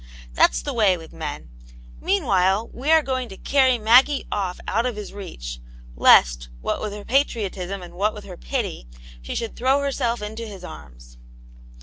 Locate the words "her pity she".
8.23-9.35